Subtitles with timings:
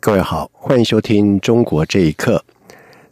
[0.00, 2.42] 各位好，欢迎收听《中国这一刻》。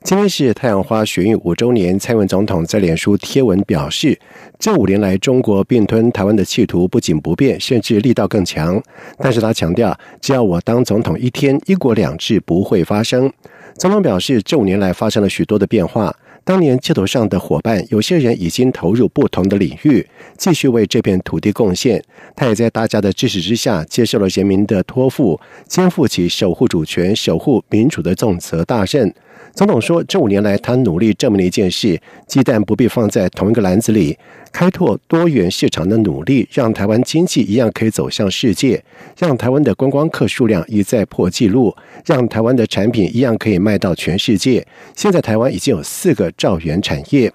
[0.05, 4.17] 今天是太阳花学运五周年，蔡文总统在脸书贴文表示，
[4.57, 8.81] 这五年来中国并吞台湾的企图不仅不变，甚至力道更强。
[9.19, 13.31] 但是他强调，只要我当总统一天，一国两制不会发生。
[13.77, 16.15] 总统表示，这五年来发生了许多的变化。
[16.47, 20.07] 当年街头上的伙伴，有些人已经投入不同的领域，
[20.39, 22.01] 继续为这片土地贡献。
[22.37, 29.13] 他也在大家的支持之下，接受了人民的托付，肩负起守护主权、守护民主的重责大任。
[29.55, 34.17] 总统说，这五年来，他努力证明了一件事：鸡蛋不必放在同一个篮子里。
[34.53, 38.83] 开拓多元市场的努力，让台湾经济一样可以走向世界，
[39.19, 41.75] 让台湾的观光客数量一再破纪录，
[42.07, 44.67] 让台湾的产品一样可以卖到全世界。
[44.95, 47.31] 现在台湾已经有四个兆元产业。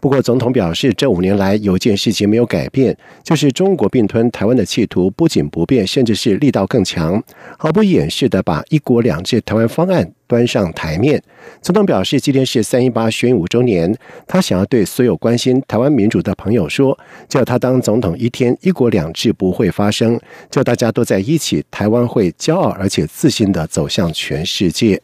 [0.00, 7.22] 不过，总统表示，这五年来有件事情没有改变，就是中国并吞台湾的企图不仅不变，甚至是力道更强，
[7.56, 10.12] 毫不掩饰的把“一国两制”台湾方案。
[10.26, 11.22] 端上台面，
[11.62, 13.96] 总统表示，今天是三一八宣五周年，
[14.26, 20.18] 他想要对所有关心台湾民主的朋友说：，只要他当总统一天，一国两制不会发生，
[20.50, 25.00] 叫大家都在一起，台湾会骄傲而且自信的走向全世界。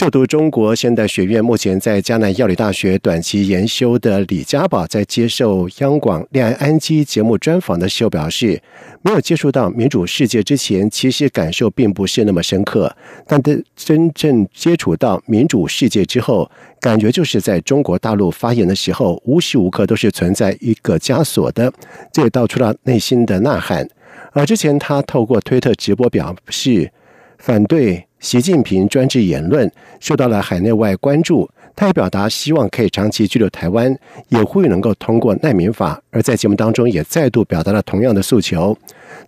[0.00, 8.62] 就读中国现代学院，目前在迦南药理大学短期研修的李家宝，在接受央广恋爱安基节目专访的时候表示，
[9.02, 12.96] 没有接触到民主世界之前，其实感受并不是那么深刻。
[13.26, 21.70] 但在真正接触到民主世界之后，感觉就是在中国大陆发言的时候，无时无刻都是存在一个枷锁的，
[22.10, 23.86] 这也道出了内心的呐喊。
[24.32, 26.90] 而之前他透过推特直播表示
[27.36, 28.06] 反对。
[28.20, 33.96] 习近平专制言论受到了海内外关注，他也表达希望可以长期居留台湾，
[34.28, 35.98] 也呼吁能够通过难民法。
[36.10, 38.76] 而在节目当中，也再度表达了同样的诉求。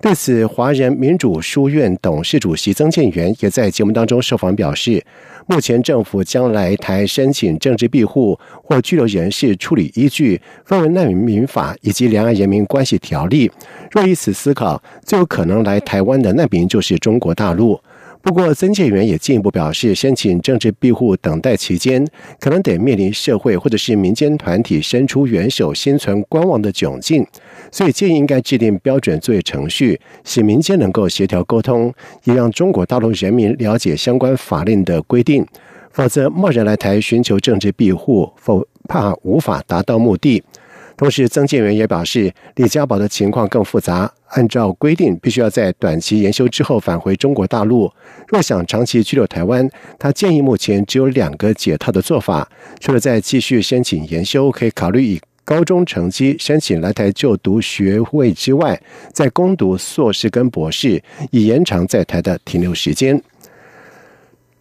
[0.00, 5.02] 对此，华人民主书院董事主席曾建元也在节目当中受访表示，
[5.47, 13.50] 目前政府将来台申请政治庇护或居留人士处理依据分为难民法以及两岸人民关系条例。
[13.91, 17.81] 若以此思考，最有可能来台湾的难民就是中国大陆。
[18.22, 22.06] 不过，曾建元也进一步表示，申请政治庇护等待期间，
[22.38, 27.26] 可能得面临社会或者是民间团体伸出援手、心存观望的窘境，
[27.72, 35.44] 所以建议应该制定标准作业程序，使民间能够协调沟通，也让中国大陆人民了解相关法令的规定，
[35.90, 40.42] 否则贸然来台寻求政治庇护，否怕无法达到目的。
[40.97, 44.12] 同时，曾建元也表示，李家宝的情况更复杂。
[44.28, 47.92] 按照规定，必须要在短期研修之后返回中国大陆。
[48.28, 52.48] 若想长期居留台湾，他建议目前只有两个解套的做法：
[52.81, 58.81] 除了再继续申请研修，可以考虑以高中成绩申请来台就读学位之外，
[59.12, 63.20] 再攻读硕士跟博士，以延长在台的停留时间。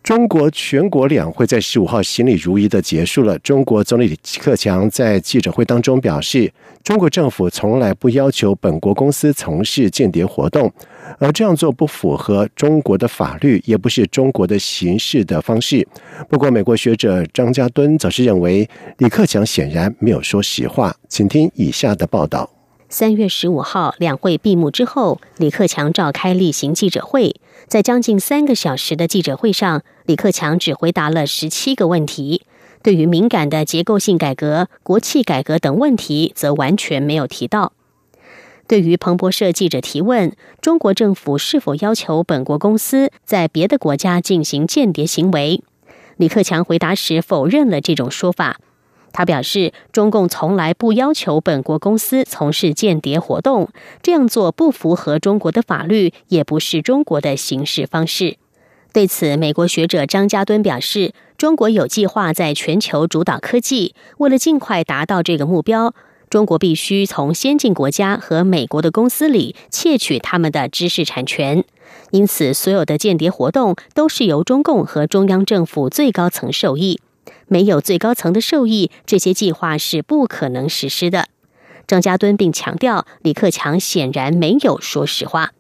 [0.03, 3.37] 中国全国两会在十五号心里如一的结束了。
[3.39, 6.51] 中国总理李克强在记者会当中表示，
[6.83, 10.71] 中国政府从来不要求本国公司从事间谍活动，
[11.19, 15.87] 而这样做不符合中国的法律，也不是中国的行事的方式。
[16.27, 18.67] 不过，美国学者张家敦则是认为，
[18.97, 20.95] 李克强显然没有说实话。
[21.07, 22.49] 请听以下的报道。
[22.93, 27.37] 三月十五号，两会闭幕之后，李克强召开例行记者会。
[27.69, 32.41] 在将近三个小时的记者会上，李克强只回答了十七个问题。
[32.83, 37.71] 对于敏感的结构性改革、国企改革等问题，则完全没有提到。
[38.67, 45.63] 对于彭博社记者提问，中国政府是否要求本国公司在别的国家进行间谍行为，
[46.17, 48.59] 李克强回答时否认了这种说法。
[49.13, 53.69] 他表示，中共从来不要求本国公司从事间谍活动，
[54.01, 58.37] 这样做不符合中国的法律，也不是中国的行事方式。
[58.93, 65.93] 对此，美国学者张家敦表示，中国有计划在全球主导科技，为了尽快达到这个目标，
[66.29, 71.63] 中国必须从先进国家和美国的公司里窃取他们的知识产权。
[72.11, 76.99] 因此，所有的间谍活动都是由中共和中央政府最高层受益。
[77.47, 81.27] 没有最高层的授意，这些计划是不可能实施的。
[81.87, 85.51] 张家敦并强调，李克强显然没有说实话。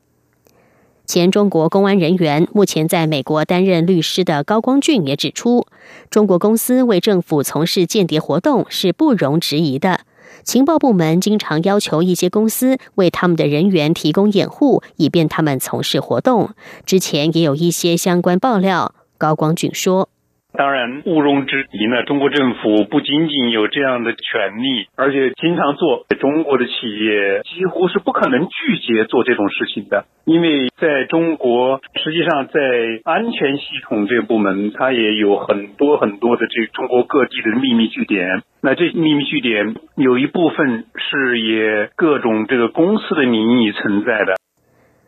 [1.05, 5.65] 前中国公安人员、目前在美国担任律师的高光俊也指出，
[6.09, 10.01] 中国公司为政府从事间谍活动是不容置疑的。
[10.43, 16.51] 情报部门经常要求一些公司为他们的人员提供掩护，以便他们从事活动。
[16.85, 18.95] 之前也有一些相关爆料。
[19.17, 20.07] 高光俊说。
[20.53, 22.03] 当然，毋庸置疑呢。
[22.03, 26.05] 中国政府不仅仅有这样的权利，而且经常做。
[26.19, 32.59] 中国的企业几乎是不可能拒绝做这种事情的，因为在中国，实际上在
[33.05, 38.43] 安全系统这个部门，它也有很多很多的这中国各地的秘密据点。
[38.61, 44.33] 那这秘密据点有一部分是以各种这个公司的名义存在的。《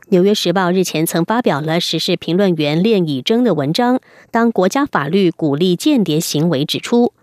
[0.10, 4.00] 纽约时报》日前曾发表了时事评论员练以征的文章，
[4.32, 7.14] 当国家法律鼓励间谍行为，指出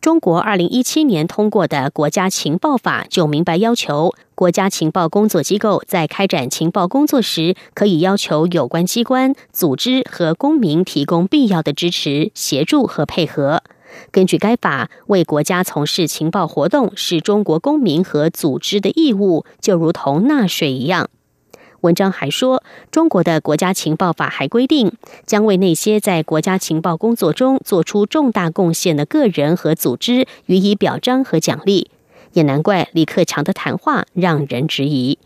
[0.00, 13.62] 中国二零一七年通过的国家情报法就明白要求，国家情报工作机构在开展情报工作时，可以要求有关机关、组织和公民提供必要的支持、协助和配合。
[14.10, 21.10] 根据该法，为国家从事情报活动是中国公民和组织的义务，就如同纳税一样。
[21.82, 24.92] 文章还说，中国的国家情报法还规定，
[25.26, 31.90] 将为那些在国家情报工作中做出重大贡献的个人和组织予以表彰和奖励。
[32.32, 35.18] 也难怪李克强的谈话让人质疑。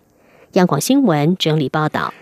[0.52, 2.14] 央广新闻整理报道：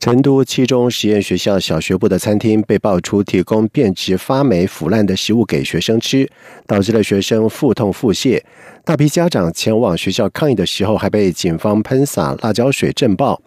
[0.00, 6.30] 成都七中实验学校小学部的餐厅被爆出提供变质、发霉、腐烂的食物给学生吃，
[6.68, 8.40] 导致了学生腹痛、腹泻。
[8.84, 13.42] 大批家长前往学校抗议的时候，还被警方喷洒辣椒水震爆。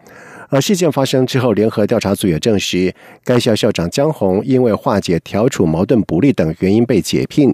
[0.51, 2.93] 而事件发生之后，联合调查组也证实，
[3.23, 7.53] 该校校长江红因为化解调处矛盾不利等原因被解聘。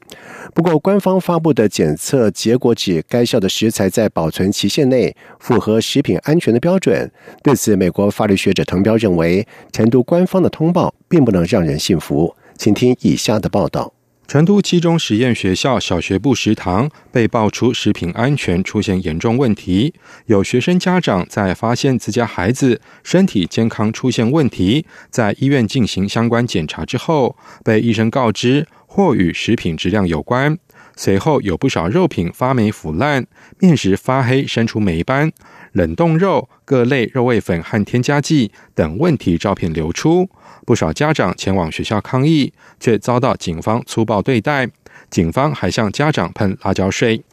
[0.56, 7.10] 不过，官方发布的检测结果指，该校的食材在保存期限内符合食品安全的标准。
[7.44, 12.36] 对此，美国法律学者滕彪认为，成都官方的通报并不能让人信服。
[12.58, 13.97] 请听以下的报道。
[14.28, 19.94] 成都七中实验学校小学部食堂被爆出食品安全出现严重问题，
[20.26, 30.58] 有学生家长在发现自家孩子身体健康出现问题，在医院进行相关检查之后，被医生告知或与食品质量有关。
[30.98, 33.26] 随后有不少肉品发霉腐烂，
[33.60, 35.32] 面食发黑生出霉斑，
[35.74, 40.30] 冷冻肉、各类肉味粉和添加剂等问题照片流出。
[40.66, 44.70] 不少家长前往学校抗议，却遭到警方粗暴对待。
[45.10, 47.24] 警方还向家长喷辣椒水。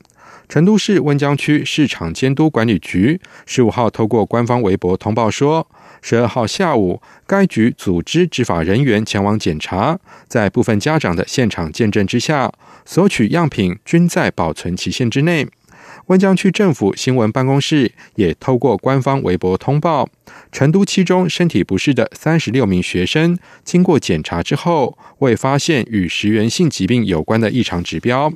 [0.47, 5.67] 成都市温江区市场监督管理局十五号透过官方微博通报说，
[6.03, 9.99] 十二号下午，该局组织执法人员前往检查，
[10.29, 12.53] 在部分家长的现场见证之下，
[12.85, 15.49] 索取样品均在保存期限之内。
[16.07, 20.07] 温江区政府新闻办公室也透过官方微博通报，
[20.53, 28.31] 成都七中身体不适的三十六名学生，经过检查之后，未发现与食源性疾病有关的异常指标。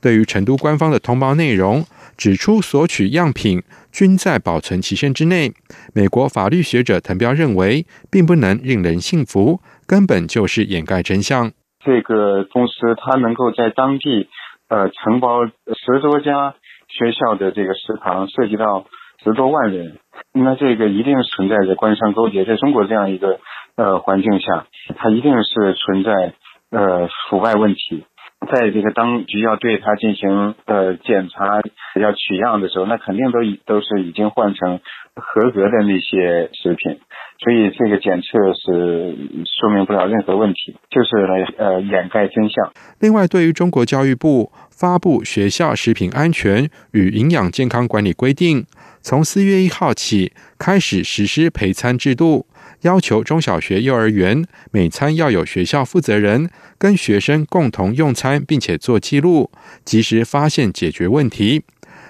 [0.00, 1.84] 对于成都官方的通报内容，
[2.16, 3.62] 指出索取样品
[3.92, 5.52] 均在保存期限之内，
[5.92, 11.52] 美国法律学者滕彪认为，并不能令人信服，根本就是掩盖真相。
[11.84, 14.28] 这个公司它能够在当地，
[14.68, 16.56] 呃，承包十多家。
[16.96, 18.86] 学校的这个食堂涉及到
[19.22, 19.98] 十多万人，
[20.32, 22.44] 那这个一定存在着官商勾结。
[22.44, 23.40] 在中国这样一个
[23.76, 26.34] 呃环境下，它一定是存在
[26.70, 28.04] 呃腐败问题。
[28.52, 31.60] 在这个当局要对它进行呃检查、
[31.98, 34.80] 要取样的时候，那肯定都已都是已经换成
[35.16, 37.00] 合格的那些食品，
[37.38, 39.16] 所以这个检测是
[39.60, 42.72] 说明不了任何问题，就是来呃掩盖真相。
[43.00, 44.52] 另外，对于中国教育部。
[44.76, 48.66] 发布学校食品安全与营养健康管理规定，
[49.00, 52.44] 从四月一号起开始实施陪餐制度，
[52.80, 59.48] 要求中小学、幼儿园每餐要有学校负责人跟学生共同用餐，并且做记录，
[59.84, 61.62] 及时发现解决问题。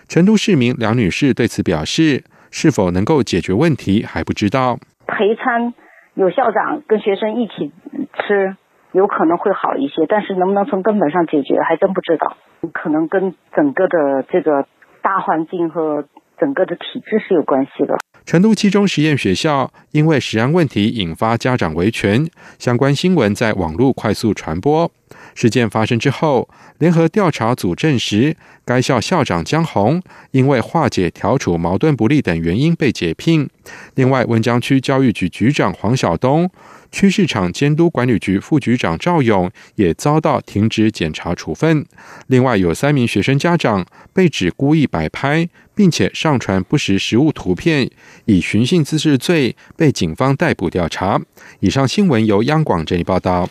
[0.08, 4.78] 成都市民梁女士对此表示，是否能够解决问题还不知道。
[5.14, 5.72] 陪餐
[6.14, 7.72] 有校长跟学生一起
[8.26, 8.56] 吃。
[8.92, 12.36] 有可能会好一些，但是能不能从根本上解决，还真不知道。
[12.72, 14.68] 可能跟整个的这个
[15.02, 16.04] 大环境和
[16.38, 17.96] 整个的体制是有关系的。
[18.24, 22.24] 成都七中实验学校因为食安问题引发家长维权，
[22.60, 24.88] 相关新闻在网络快速传播。
[25.34, 26.48] 事件发生之后，
[26.78, 33.48] 联合调查组证实，该校校长江宏因为化解调处矛盾不利等原因被解聘。
[33.94, 36.50] 另外，温江区教育局局长黄晓东、
[36.92, 41.84] 区市场监督管理局副局长赵勇也遭到停职检查处分。
[42.28, 47.90] 另外，有三名学生家长被指故意摆拍，并且上传不实实物图片，
[48.26, 51.20] 以寻衅滋事罪被警方逮捕调查。
[51.60, 53.48] 以上新闻由央广整理报道。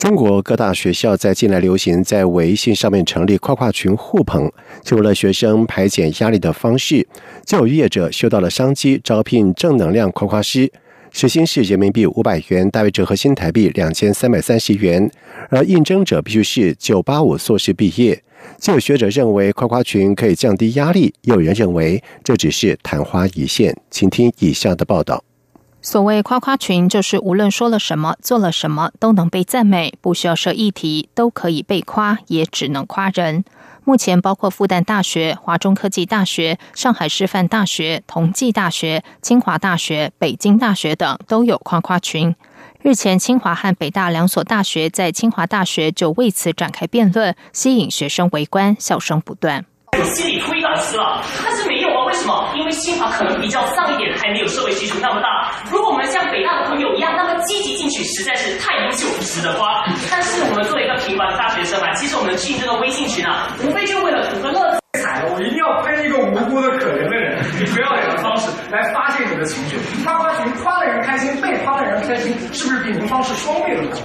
[0.00, 4.50] 中国各大学校在近来流行在微信上面成立夸夸群互捧，
[4.82, 7.06] 成为了学生排解压力的方式。
[7.44, 10.72] 就有业者嗅到了商机，招聘正能量夸夸师，
[11.12, 15.10] 时薪是人民币五百元，大约折合新台币两千三百三十元。
[15.50, 18.22] 而应征者必须是九八五硕士毕业。
[18.58, 23.76] 就有学者认为夸夸群可以降低压力，又有人认为这只是昙花一现。
[23.90, 25.22] 请听以下的报道。
[25.82, 33.44] 所谓夸夸群，就是无论说了什么、做了什么，都能被赞美，不需要设议题，都可以被夸，也只能夸人。
[33.84, 42.36] 目前，包括复旦大学、华中科技大学、上海师范大学、同济大学、清华大学、北京大学等都有夸夸群。
[42.82, 49.64] 日前，清华和北大两所大学在清华大学就为此展开辩论，吸引学生围观，笑声不断。
[50.14, 51.22] 心理推导师了，
[52.30, 52.52] 么？
[52.54, 55.50] 因为清华可能比较上一点，还没有社会基础那么大。
[55.70, 59.84] 如果我们像北大的朋友一样那么积极进取，实在是太优秀，值得夸。
[60.10, 64.78] 但是我们作为一个平凡的大学生啊，其实我们进这个微信群啊，无非就为了图个乐子。
[65.32, 69.76] 我一定要喷一个无辜的可怜的人， 以不要脸的方式来发泄你的情绪。
[70.04, 74.00] 夸夸群夸的人开心，被夸的人开心，是不是比您方式双倍的好？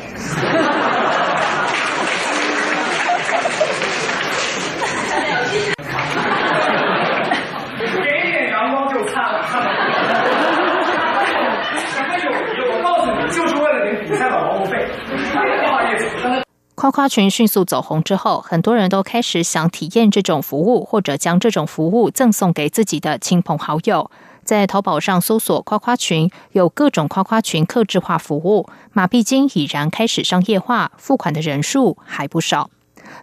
[16.86, 24.12] 夸夸群迅速走红之后，很多人都开始想体验这种服务，或者将这种服务赠送给自己的亲朋好友。
[24.44, 32.70] 在淘宝上搜索“夸夸群”，有各种夸夸群客制化服务，马币金已然开始商业化，付款的人数还不少。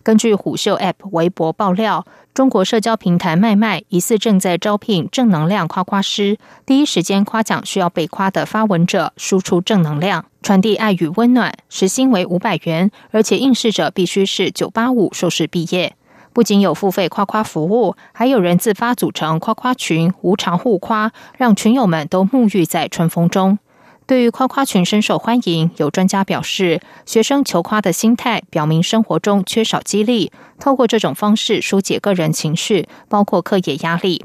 [0.03, 2.05] 根据虎嗅 App 微博爆料，
[2.35, 15.95] 中国社交平台麦麦疑似正在招聘正能量夸夸师，第一时间夸奖需要被夸的发文者，输出正能量，传递爱与温暖，时薪为五百元，而且应试者必须是九八五硕士毕业。
[16.35, 23.59] 不仅有付费夸夸服务，还有人自发组成夸夸群，无偿互夸，让群友们都沐浴在春风中。
[24.07, 34.25] 对于夸夸群深受欢迎，有专家表示，学生求夸的心态表明生活中缺少激励，透过这种方式疏解个人情绪，包括课业压力。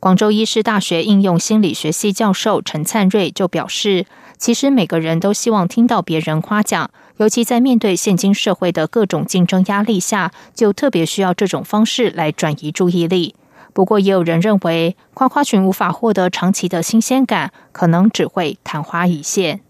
[0.00, 4.06] 广州医师大学应用心理学系教授陈灿瑞就表示，
[4.38, 13.34] 其实每个人都希望听到别人夸奖，尤其在面对现今社会的各种竞争压力下，就特别需要这种方式来转移注意力。
[13.72, 19.60] 不过，也有人认为夸夸群无法获得长期的新鲜感，可能只会昙花一现。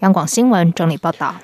[0.00, 1.36] 央广新闻整理报道。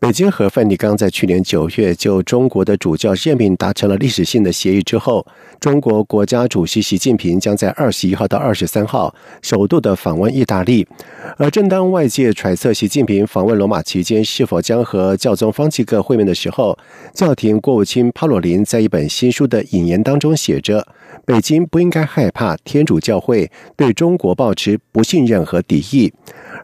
[0.00, 5.26] 北京和梵蒂冈在去年九月就中国的主教任命达成了历史性的协议之后，
[5.58, 9.12] 中国国家主席习近平将在二十一号到二十三号
[9.42, 10.86] 首度的访问意大利。
[11.36, 16.78] 而正当外界揣测习近平访问罗马期间是否将和教宗方济各会面的时候，
[17.12, 20.86] 教廷国务卿帕洛林在一本新书的引言当中写着
[21.26, 26.12] ：“北京不应该害怕天主教会对中国保持不信任和敌意。”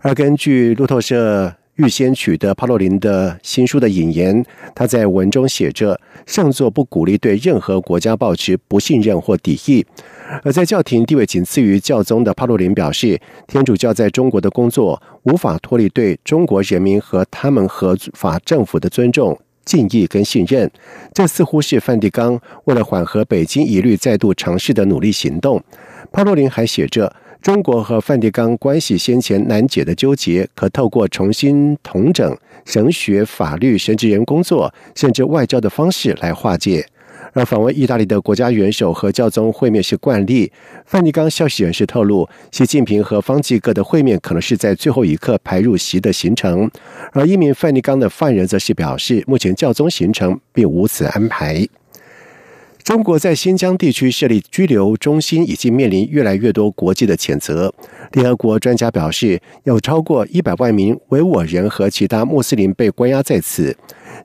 [0.03, 1.57] 而根据路透社。
[1.77, 9.85] 预先取得帕洛林的新书的引言，他在文中写着：“圣座不鼓励对任何国家保持不信任或敌意。”
[10.43, 20.71] 而在教廷地位仅次于教宗的帕洛林表示，天主教在中国的工作无法脱离对中国人民和他们合法政府的尊重、敬意跟信任。
[21.13, 25.63] 这似乎是梵蒂冈为了缓和北京疑虑再度尝试的努力行动。
[26.15, 27.13] 帕洛林还写着。
[27.43, 36.87] 中国和梵蒂冈关系先前难解的纠结，可透过重新统整神学、法律、神职人工作，甚至外交的方式来化解。
[37.35, 40.51] 而访问意大利的国家元首和教宗会面是惯例。
[40.87, 46.71] 梵蒂冈消息人士透露，习近平和方济各的会面可能是在最后一刻排入席的行程。
[47.13, 51.69] 而一名梵蒂冈的犯人则是表示，目前教宗行程并无此安排。
[52.85, 57.73] 中国在新疆地区设立拘留中心，已经面临越来越多国际的谴责。
[58.13, 63.75] 联合国专家表示，有超过一百万名维吾尔人和其他穆斯林被关押在此。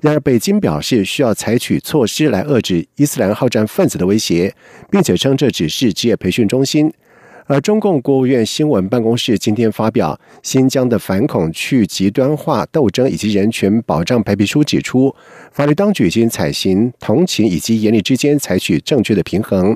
[0.01, 4.53] 然而，北京表示需要采取措施来遏制伊斯兰好战分子的威胁，
[4.91, 6.91] 并且称这只是职业培训中心。
[7.49, 10.13] 而中共国务院新闻办公室今天发表
[10.43, 15.13] 《新疆的反恐去极端化斗争以及人权保障白皮书》，指出
[15.51, 19.75] 法律当局已经采行同情以及严厉之间采取正确的平衡。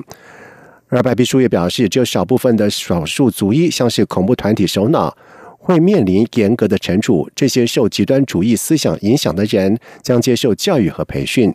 [0.86, 5.16] 而白皮书也表示，只有少部分的少数族裔，像是恐怖团体首脑，
[5.58, 7.28] 会面临严格的惩处。
[7.34, 11.52] 这些受极端主义思想影响的人将接受教育和培训。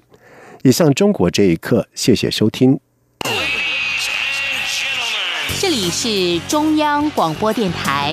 [0.64, 2.78] 以上中国这一刻，谢谢收听。
[5.58, 8.08] 这里是中央广播电台。